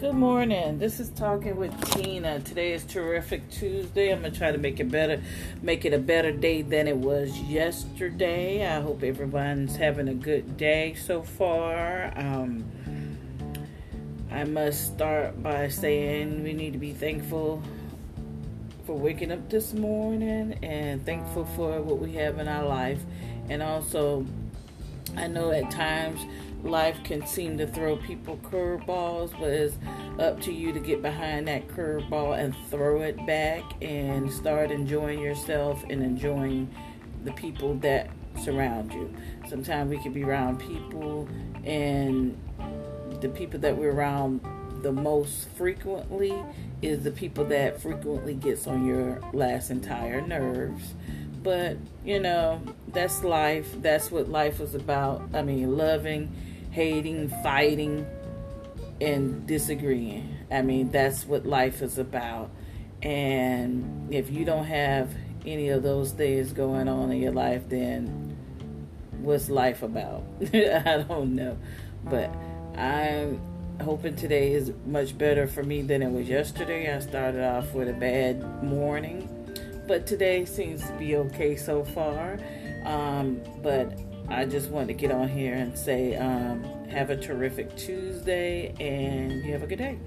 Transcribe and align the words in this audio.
Good 0.00 0.14
morning. 0.14 0.78
This 0.78 1.00
is 1.00 1.08
talking 1.08 1.56
with 1.56 1.76
Tina. 1.90 2.38
Today 2.38 2.72
is 2.72 2.84
terrific 2.84 3.50
Tuesday. 3.50 4.12
I'm 4.12 4.22
gonna 4.22 4.32
try 4.32 4.52
to 4.52 4.58
make 4.58 4.78
it 4.78 4.88
better, 4.92 5.20
make 5.60 5.84
it 5.84 5.92
a 5.92 5.98
better 5.98 6.30
day 6.30 6.62
than 6.62 6.86
it 6.86 6.96
was 6.96 7.36
yesterday. 7.40 8.64
I 8.64 8.80
hope 8.80 9.02
everyone's 9.02 9.74
having 9.74 10.06
a 10.06 10.14
good 10.14 10.56
day 10.56 10.94
so 10.94 11.24
far. 11.24 12.12
Um, 12.16 12.64
I 14.30 14.44
must 14.44 14.86
start 14.86 15.42
by 15.42 15.66
saying 15.66 16.44
we 16.44 16.52
need 16.52 16.74
to 16.74 16.78
be 16.78 16.92
thankful 16.92 17.60
for 18.86 18.96
waking 18.96 19.32
up 19.32 19.50
this 19.50 19.74
morning 19.74 20.60
and 20.62 21.04
thankful 21.04 21.44
for 21.56 21.82
what 21.82 21.98
we 21.98 22.12
have 22.12 22.38
in 22.38 22.46
our 22.46 22.64
life, 22.64 23.00
and 23.48 23.64
also 23.64 24.24
I 25.16 25.26
know 25.26 25.50
at 25.50 25.72
times 25.72 26.20
life 26.62 27.02
can 27.04 27.26
seem 27.26 27.56
to 27.58 27.66
throw 27.66 27.96
people 27.96 28.38
curveballs, 28.38 29.32
but 29.38 29.50
it's 29.50 29.76
up 30.18 30.40
to 30.42 30.52
you 30.52 30.72
to 30.72 30.80
get 30.80 31.02
behind 31.02 31.48
that 31.48 31.68
curveball 31.68 32.38
and 32.38 32.54
throw 32.70 33.02
it 33.02 33.24
back 33.26 33.62
and 33.82 34.32
start 34.32 34.70
enjoying 34.70 35.20
yourself 35.20 35.82
and 35.88 36.02
enjoying 36.02 36.68
the 37.24 37.32
people 37.32 37.74
that 37.74 38.10
surround 38.42 38.92
you. 38.92 39.12
Sometimes 39.48 39.90
we 39.90 39.98
can 39.98 40.12
be 40.12 40.24
around 40.24 40.58
people 40.58 41.28
and 41.64 42.36
the 43.20 43.28
people 43.28 43.58
that 43.60 43.76
we're 43.76 43.92
around 43.92 44.40
the 44.82 44.92
most 44.92 45.48
frequently 45.50 46.32
is 46.82 47.02
the 47.02 47.10
people 47.10 47.44
that 47.44 47.80
frequently 47.80 48.34
gets 48.34 48.66
on 48.66 48.86
your 48.86 49.20
last 49.32 49.70
entire 49.70 50.20
nerves. 50.20 50.94
But 51.42 51.76
you 52.04 52.20
know 52.20 52.62
that's 52.88 53.24
life. 53.24 53.68
That's 53.80 54.10
what 54.10 54.28
life 54.28 54.60
is 54.60 54.74
about. 54.74 55.22
I 55.34 55.42
mean 55.42 55.76
loving 55.76 56.32
hating, 56.78 57.28
fighting, 57.42 58.06
and 59.00 59.44
disagreeing. 59.48 60.32
I 60.48 60.62
mean, 60.62 60.92
that's 60.92 61.26
what 61.26 61.44
life 61.44 61.82
is 61.82 61.98
about. 61.98 62.50
And 63.02 64.14
if 64.14 64.30
you 64.30 64.44
don't 64.44 64.66
have 64.66 65.12
any 65.44 65.70
of 65.70 65.82
those 65.82 66.12
things 66.12 66.52
going 66.52 66.86
on 66.86 67.10
in 67.10 67.20
your 67.20 67.32
life, 67.32 67.68
then 67.68 68.36
what's 69.20 69.50
life 69.50 69.82
about? 69.82 70.22
I 70.54 71.04
don't 71.08 71.34
know. 71.34 71.58
But 72.04 72.30
I'm 72.76 73.40
hoping 73.82 74.14
today 74.14 74.52
is 74.52 74.70
much 74.86 75.18
better 75.18 75.48
for 75.48 75.64
me 75.64 75.82
than 75.82 76.00
it 76.00 76.12
was 76.12 76.28
yesterday. 76.28 76.94
I 76.94 77.00
started 77.00 77.42
off 77.42 77.74
with 77.74 77.88
a 77.88 77.92
bad 77.92 78.62
morning, 78.62 79.28
but 79.88 80.06
today 80.06 80.44
seems 80.44 80.86
to 80.86 80.92
be 80.92 81.16
okay 81.16 81.56
so 81.56 81.82
far. 81.82 82.38
Um, 82.84 83.40
but 83.64 83.98
I 84.30 84.44
just 84.44 84.70
wanted 84.70 84.88
to 84.88 84.94
get 84.94 85.10
on 85.10 85.28
here 85.28 85.54
and 85.54 85.76
say, 85.76 86.14
um, 86.16 86.62
have 86.88 87.10
a 87.10 87.16
terrific 87.16 87.74
Tuesday 87.76 88.74
and 88.78 89.32
you 89.44 89.52
have 89.52 89.62
a 89.62 89.66
good 89.66 89.78
day. 89.78 89.98